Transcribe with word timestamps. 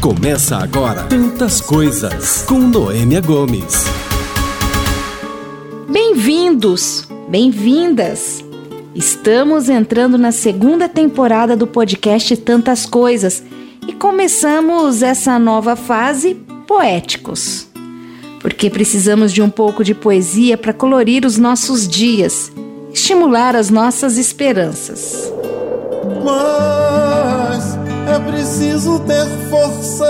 Começa 0.00 0.56
agora 0.56 1.02
Tantas 1.02 1.60
Coisas 1.60 2.40
com 2.48 2.54
Noêmia 2.54 3.20
Gomes. 3.20 3.84
Bem-vindos, 5.92 7.06
bem-vindas. 7.28 8.42
Estamos 8.94 9.68
entrando 9.68 10.16
na 10.16 10.32
segunda 10.32 10.88
temporada 10.88 11.54
do 11.54 11.66
podcast 11.66 12.34
Tantas 12.38 12.86
Coisas 12.86 13.42
e 13.86 13.92
começamos 13.92 15.02
essa 15.02 15.38
nova 15.38 15.76
fase 15.76 16.34
poéticos. 16.66 17.68
Porque 18.40 18.70
precisamos 18.70 19.34
de 19.34 19.42
um 19.42 19.50
pouco 19.50 19.84
de 19.84 19.94
poesia 19.94 20.56
para 20.56 20.72
colorir 20.72 21.26
os 21.26 21.36
nossos 21.36 21.86
dias, 21.86 22.50
estimular 22.90 23.54
as 23.54 23.68
nossas 23.68 24.16
esperanças. 24.16 25.30
Mas 26.24 27.79
preciso 28.60 29.00
ter 29.00 29.26
força, 29.48 30.04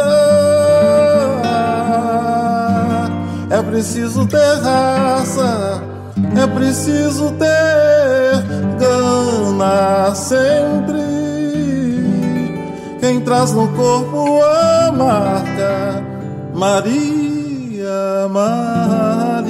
é 3.48 3.62
preciso 3.62 4.26
ter 4.26 4.54
raça, 4.60 5.80
é 6.36 6.46
preciso 6.48 7.32
ter 7.38 8.42
gana 8.76 10.12
sempre. 10.16 10.98
Quem 12.98 13.20
traz 13.20 13.52
no 13.52 13.68
corpo 13.68 14.42
a 14.42 14.90
marca 14.90 16.02
Maria, 16.52 18.26
Maria, 18.28 19.46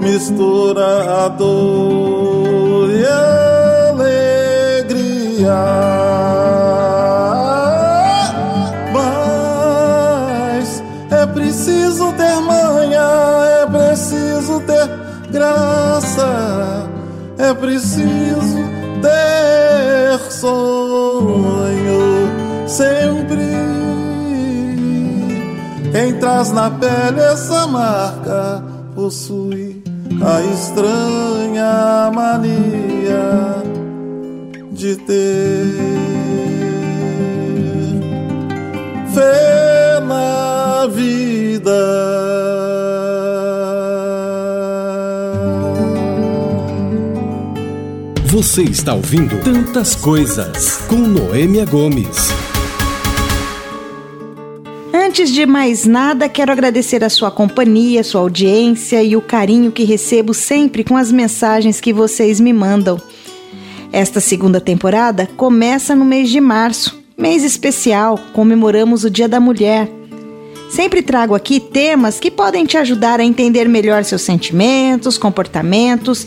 mistura 0.00 1.24
a 1.24 1.28
dor 1.30 2.90
e 2.90 3.04
a 3.04 3.88
alegria. 3.88 5.87
É 17.48 17.54
preciso 17.54 18.58
ter 19.00 20.18
sonho 20.30 20.68
sempre. 22.66 23.38
Quem 25.90 26.12
traz 26.18 26.52
na 26.52 26.70
pele 26.70 27.20
essa 27.20 27.66
marca 27.66 28.62
possui 28.94 29.82
a 30.22 30.42
estranha 30.52 32.10
mania 32.12 33.62
de 34.70 34.96
ter 34.96 35.64
fé 39.14 40.00
na 40.06 40.86
vida. 40.88 41.37
Você 48.30 48.62
está 48.62 48.92
ouvindo 48.92 49.42
Tantas 49.42 49.94
Coisas 49.94 50.76
com 50.86 50.96
Noêmia 50.96 51.64
Gomes. 51.64 52.28
Antes 54.92 55.30
de 55.30 55.46
mais 55.46 55.86
nada, 55.86 56.28
quero 56.28 56.52
agradecer 56.52 57.02
a 57.02 57.08
sua 57.08 57.30
companhia, 57.30 58.04
sua 58.04 58.20
audiência 58.20 59.02
e 59.02 59.16
o 59.16 59.22
carinho 59.22 59.72
que 59.72 59.82
recebo 59.82 60.34
sempre 60.34 60.84
com 60.84 60.94
as 60.94 61.10
mensagens 61.10 61.80
que 61.80 61.90
vocês 61.90 62.38
me 62.38 62.52
mandam. 62.52 63.00
Esta 63.90 64.20
segunda 64.20 64.60
temporada 64.60 65.26
começa 65.34 65.94
no 65.96 66.04
mês 66.04 66.28
de 66.28 66.38
março, 66.38 67.02
mês 67.16 67.42
especial, 67.42 68.20
comemoramos 68.34 69.04
o 69.04 69.10
Dia 69.10 69.26
da 69.26 69.40
Mulher. 69.40 69.97
Sempre 70.68 71.02
trago 71.02 71.34
aqui 71.34 71.58
temas 71.58 72.20
que 72.20 72.30
podem 72.30 72.66
te 72.66 72.76
ajudar 72.76 73.20
a 73.20 73.24
entender 73.24 73.68
melhor 73.68 74.04
seus 74.04 74.22
sentimentos, 74.22 75.16
comportamentos 75.16 76.26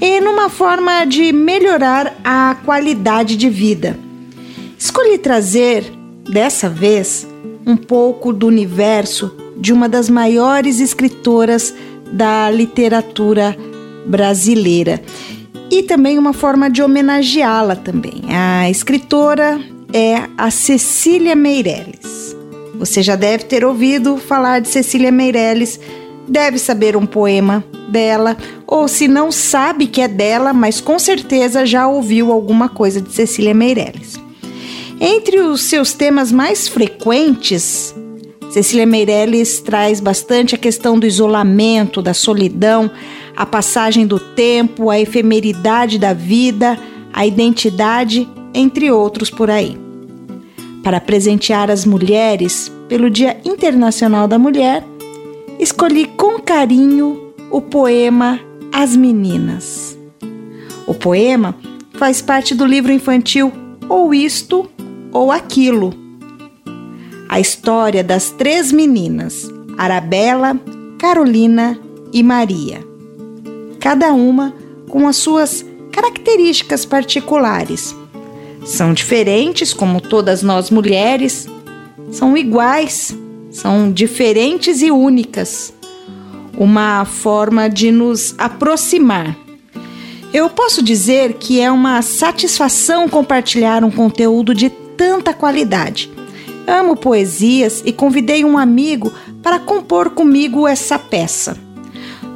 e 0.00 0.20
numa 0.20 0.48
forma 0.48 1.04
de 1.04 1.32
melhorar 1.32 2.16
a 2.24 2.56
qualidade 2.64 3.36
de 3.36 3.50
vida. 3.50 3.98
Escolhi 4.78 5.18
trazer, 5.18 5.84
dessa 6.28 6.68
vez, 6.68 7.26
um 7.66 7.76
pouco 7.76 8.32
do 8.32 8.46
universo 8.46 9.36
de 9.56 9.72
uma 9.72 9.88
das 9.88 10.08
maiores 10.08 10.80
escritoras 10.80 11.74
da 12.12 12.50
literatura 12.50 13.56
brasileira 14.06 15.00
e 15.70 15.82
também 15.82 16.18
uma 16.18 16.32
forma 16.32 16.68
de 16.68 16.82
homenageá-la 16.82 17.76
também. 17.76 18.24
A 18.28 18.68
escritora 18.68 19.60
é 19.92 20.22
a 20.36 20.50
Cecília 20.50 21.36
Meirelles. 21.36 22.31
Você 22.82 23.00
já 23.00 23.14
deve 23.14 23.44
ter 23.44 23.64
ouvido 23.64 24.16
falar 24.16 24.58
de 24.58 24.66
Cecília 24.66 25.12
Meirelles, 25.12 25.78
deve 26.26 26.58
saber 26.58 26.96
um 26.96 27.06
poema 27.06 27.62
dela, 27.88 28.36
ou 28.66 28.88
se 28.88 29.06
não 29.06 29.30
sabe 29.30 29.86
que 29.86 30.00
é 30.00 30.08
dela, 30.08 30.52
mas 30.52 30.80
com 30.80 30.98
certeza 30.98 31.64
já 31.64 31.86
ouviu 31.86 32.32
alguma 32.32 32.68
coisa 32.68 33.00
de 33.00 33.12
Cecília 33.12 33.54
Meirelles. 33.54 34.18
Entre 35.00 35.38
os 35.38 35.62
seus 35.62 35.92
temas 35.92 36.32
mais 36.32 36.66
frequentes, 36.66 37.94
Cecília 38.50 38.84
Meirelles 38.84 39.60
traz 39.60 40.00
bastante 40.00 40.56
a 40.56 40.58
questão 40.58 40.98
do 40.98 41.06
isolamento, 41.06 42.02
da 42.02 42.12
solidão, 42.12 42.90
a 43.36 43.46
passagem 43.46 44.08
do 44.08 44.18
tempo, 44.18 44.90
a 44.90 44.98
efemeridade 44.98 46.00
da 46.00 46.12
vida, 46.12 46.76
a 47.12 47.24
identidade, 47.24 48.28
entre 48.52 48.90
outros 48.90 49.30
por 49.30 49.48
aí. 49.48 49.91
Para 50.82 51.00
presentear 51.00 51.70
as 51.70 51.84
mulheres 51.84 52.70
pelo 52.88 53.08
Dia 53.08 53.40
Internacional 53.44 54.26
da 54.26 54.38
Mulher, 54.38 54.84
escolhi 55.58 56.06
com 56.06 56.40
carinho 56.40 57.32
o 57.50 57.60
poema 57.60 58.40
As 58.72 58.96
Meninas. 58.96 59.96
O 60.86 60.92
poema 60.92 61.54
faz 61.94 62.20
parte 62.20 62.54
do 62.54 62.66
livro 62.66 62.90
infantil 62.90 63.52
Ou 63.88 64.12
Isto 64.12 64.68
ou 65.12 65.30
Aquilo. 65.30 65.94
A 67.28 67.38
história 67.38 68.02
das 68.02 68.30
três 68.30 68.72
meninas, 68.72 69.48
Arabella, 69.78 70.58
Carolina 70.98 71.78
e 72.12 72.22
Maria. 72.22 72.84
Cada 73.78 74.12
uma 74.12 74.52
com 74.88 75.06
as 75.06 75.16
suas 75.16 75.64
características 75.92 76.84
particulares. 76.84 77.94
São 78.64 78.94
diferentes, 78.94 79.74
como 79.74 80.00
todas 80.00 80.42
nós 80.42 80.70
mulheres, 80.70 81.48
são 82.12 82.36
iguais, 82.36 83.16
são 83.50 83.90
diferentes 83.90 84.82
e 84.82 84.90
únicas. 84.90 85.72
Uma 86.56 87.04
forma 87.04 87.68
de 87.68 87.90
nos 87.90 88.34
aproximar. 88.38 89.36
Eu 90.32 90.48
posso 90.48 90.82
dizer 90.82 91.34
que 91.34 91.60
é 91.60 91.70
uma 91.70 92.00
satisfação 92.02 93.08
compartilhar 93.08 93.84
um 93.84 93.90
conteúdo 93.90 94.54
de 94.54 94.70
tanta 94.96 95.34
qualidade. 95.34 96.10
Amo 96.66 96.96
poesias 96.96 97.82
e 97.84 97.92
convidei 97.92 98.44
um 98.44 98.56
amigo 98.56 99.12
para 99.42 99.58
compor 99.58 100.10
comigo 100.10 100.68
essa 100.68 100.98
peça. 100.98 101.56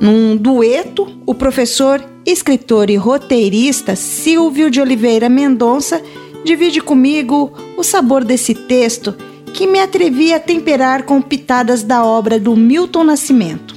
Num 0.00 0.36
dueto, 0.36 1.08
o 1.24 1.34
professor, 1.34 2.02
escritor 2.26 2.90
e 2.90 2.96
roteirista 2.96 3.94
Silvio 3.94 4.68
de 4.68 4.80
Oliveira 4.80 5.28
Mendonça 5.28 6.02
divide 6.44 6.80
comigo 6.80 7.52
o 7.76 7.84
sabor 7.84 8.24
desse 8.24 8.54
texto 8.54 9.14
que 9.54 9.66
me 9.66 9.78
atrevi 9.78 10.34
a 10.34 10.40
temperar 10.40 11.04
com 11.04 11.22
pitadas 11.22 11.82
da 11.82 12.04
obra 12.04 12.38
do 12.38 12.54
Milton 12.56 13.04
Nascimento. 13.04 13.74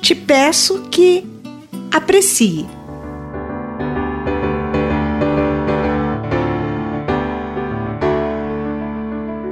Te 0.00 0.14
peço 0.14 0.88
que 0.90 1.24
aprecie. 1.90 2.66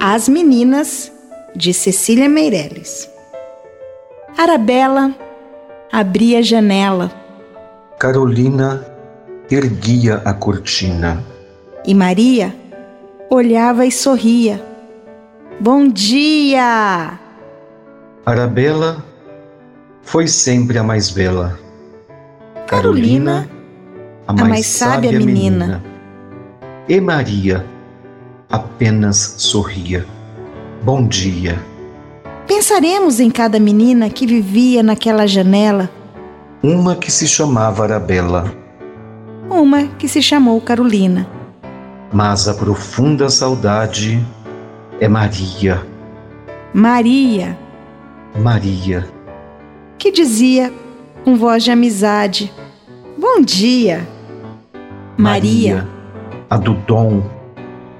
As 0.01 0.29
Meninas, 0.29 1.13
de 1.55 1.75
Cecília 1.75 2.29
Meirelles. 2.29 3.09
Arabella 4.37 5.15
abria 5.93 6.39
a 6.39 6.43
janela. 6.43 7.20
Carolina 8.01 8.83
erguia 9.51 10.23
a 10.25 10.33
cortina. 10.33 11.23
E 11.85 11.95
Maria 11.95 12.57
olhava 13.29 13.85
e 13.85 13.93
sorria. 13.93 14.59
Bom 15.61 15.87
dia! 15.87 17.21
Arabella 18.25 19.05
foi 20.01 20.27
sempre 20.29 20.79
a 20.79 20.83
mais 20.83 21.11
bela. 21.11 21.61
Carolina, 22.67 23.47
a 24.27 24.33
mais, 24.33 24.47
a 24.47 24.49
mais 24.49 24.67
sábia, 24.67 25.11
sábia 25.11 25.27
menina. 25.27 25.67
menina. 25.67 25.85
E 26.89 26.99
Maria 27.03 27.67
apenas 28.49 29.35
sorria. 29.37 30.07
Bom 30.83 31.07
dia. 31.07 31.63
Pensaremos 32.47 33.21
em 33.21 33.31
cada 33.31 33.61
menina 33.61 34.09
que 34.09 34.27
vivia 34.27 34.83
naquela 34.83 35.27
janela. 35.27 36.00
Uma 36.63 36.95
que 36.95 37.11
se 37.11 37.27
chamava 37.27 37.85
Arabella. 37.85 38.53
Uma 39.49 39.85
que 39.85 40.07
se 40.07 40.21
chamou 40.21 40.61
Carolina. 40.61 41.27
Mas 42.13 42.49
a 42.49 42.55
profunda 42.55 43.31
saudade 43.31 44.23
é 45.01 45.09
Maria. 45.09 45.87
Maria, 46.75 47.59
Maria, 48.39 49.09
que 49.97 50.13
dizia 50.13 50.71
com 51.25 51.35
voz 51.35 51.65
de 51.65 51.71
amizade: 51.71 52.53
Bom 53.19 53.41
dia. 53.41 54.07
Maria, 55.17 55.89
a 56.49 56.59
do 56.59 56.75
dom, 56.75 57.23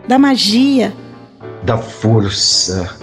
da 0.07 0.19
magia, 0.19 0.93
da 1.63 1.79
força, 1.79 2.97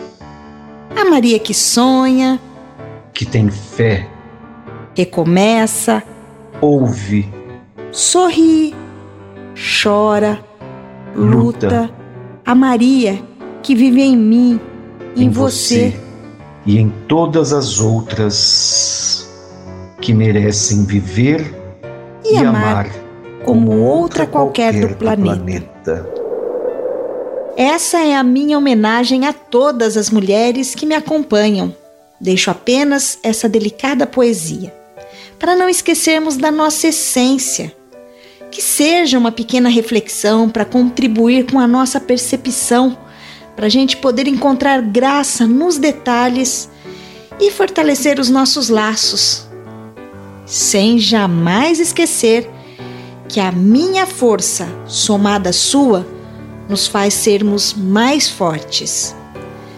a 0.95 1.05
Maria 1.05 1.39
que 1.39 1.53
sonha, 1.53 2.39
que 3.11 3.25
tem 3.25 3.49
fé, 3.49 4.07
recomeça, 4.97 6.01
ouve, 6.59 7.31
sorri, 7.91 8.73
chora, 9.53 10.39
luta. 11.15 11.67
Luta. 11.67 11.89
A 12.43 12.55
Maria 12.55 13.21
que 13.61 13.75
vive 13.75 14.01
em 14.01 14.17
mim, 14.17 14.59
em, 15.15 15.29
você. 15.29 15.93
e 16.65 16.79
em 16.79 16.89
todas 17.07 17.53
as 17.53 17.79
outras 17.79 19.29
que 20.01 20.13
merecem 20.13 20.83
viver 20.83 21.53
E 22.25 22.33
e, 22.33 22.37
amar 22.37 22.87
amar 22.87 22.89
como 23.45 23.77
outra 23.77 24.25
qualquer 24.25 24.73
do 24.73 24.95
planeta. 24.95 25.35
planeta. 25.35 26.09
Essa 27.55 27.99
é 27.99 28.15
a 28.15 28.23
minha 28.23 28.57
homenagem 28.57 29.27
a 29.27 29.33
todas 29.33 29.95
as 29.95 30.09
mulheres 30.09 30.73
que 30.73 30.87
me 30.87 30.95
acompanham. 30.95 31.73
Deixo 32.19 32.49
apenas 32.49 33.19
essa 33.21 33.47
delicada 33.47 34.07
poesia, 34.07 34.73
para 35.39 35.55
não 35.55 35.69
esquecermos 35.69 36.37
da 36.37 36.51
nossa 36.51 36.87
essência. 36.87 37.75
Que 38.51 38.61
seja 38.61 39.17
uma 39.17 39.31
pequena 39.31 39.69
reflexão 39.69 40.49
para 40.49 40.65
contribuir 40.65 41.51
com 41.51 41.59
a 41.59 41.67
nossa 41.67 41.99
percepção, 41.99 42.97
para 43.55 43.65
a 43.65 43.69
gente 43.69 43.97
poder 43.97 44.27
encontrar 44.27 44.81
graça 44.81 45.45
nos 45.45 45.77
detalhes 45.77 46.69
e 47.39 47.51
fortalecer 47.51 48.19
os 48.19 48.29
nossos 48.29 48.69
laços. 48.69 49.45
Sem 50.45 50.97
jamais 50.97 51.79
esquecer 51.79 52.49
que 53.27 53.39
a 53.39 53.51
minha 53.51 54.05
força, 54.05 54.67
somada 54.85 55.49
à 55.49 55.53
sua, 55.53 56.07
nos 56.69 56.87
faz 56.87 57.13
sermos 57.13 57.73
mais 57.73 58.29
fortes. 58.29 59.15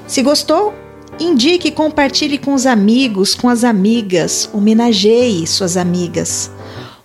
Se 0.08 0.22
gostou, 0.22 0.74
indique 1.20 1.68
e 1.68 1.72
compartilhe 1.72 2.38
com 2.38 2.54
os 2.54 2.66
amigos, 2.66 3.36
com 3.36 3.50
as 3.50 3.64
amigas, 3.64 4.50
homenageie 4.54 5.46
suas 5.46 5.78
amigas. 5.78 6.50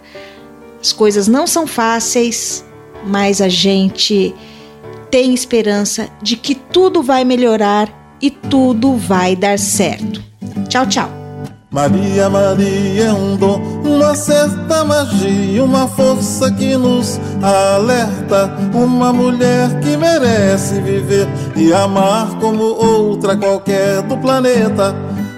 As 0.81 0.91
coisas 0.91 1.27
não 1.27 1.45
são 1.45 1.68
fáceis, 1.68 2.65
mas 3.06 3.41
a 3.41 3.50
gente 3.50 4.33
tem 5.12 5.33
esperança 5.33 6.09
de 6.21 6.35
que 6.38 6.56
tudo 6.56 7.03
vai 7.03 7.24
melhorar 7.24 8.18
e 8.21 8.31
tudo 8.31 8.95
vai 8.95 9.35
dar 9.35 9.59
certo. 9.59 10.24
Tchau, 10.68 10.88
tchau. 10.88 11.27
Maria, 11.69 12.29
Maria 12.29 13.03
é 13.03 13.13
um 13.13 13.35
dom, 13.35 13.62
uma 13.83 14.15
certa 14.15 14.85
magia, 14.85 15.62
uma 15.63 15.85
força 15.85 16.50
que 16.51 16.77
nos 16.77 17.19
alerta. 17.44 18.56
Uma 18.74 19.12
mulher 19.12 19.79
que 19.81 19.97
merece 19.97 20.79
viver 20.79 21.27
e 21.57 21.74
amar 21.74 22.39
como 22.39 22.63
outra 22.63 23.35
qualquer 23.35 24.01
do 24.03 24.18
planeta. 24.18 24.95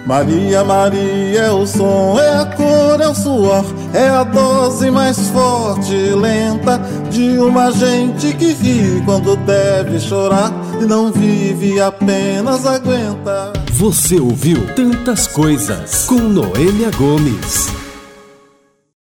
Maria, 0.10 0.64
Maria 0.64 1.40
é 1.40 1.52
o 1.52 1.68
som, 1.68 2.20
é 2.20 2.38
a 2.38 2.44
cor, 2.44 3.00
é 3.00 3.08
o 3.08 3.14
suor, 3.14 3.64
é 3.94 4.10
a 4.10 4.24
dose 4.24 4.90
mais 4.90 5.30
forte 5.30 5.94
e 5.94 6.16
lenta 6.16 6.82
de 7.12 7.38
uma 7.38 7.70
gente 7.70 8.34
que 8.34 8.54
ri 8.54 9.04
quando 9.06 9.36
deve 9.36 10.00
chorar 10.00 10.52
e 10.82 10.86
não 10.86 11.12
vive, 11.12 11.80
apenas 11.80 12.66
aguenta. 12.66 13.54
Você 13.74 14.20
ouviu 14.20 14.58
Tantas 14.76 15.28
Coisas 15.28 16.06
com 16.08 16.16
Noêmia 16.16 16.90
Gomes. 16.98 17.89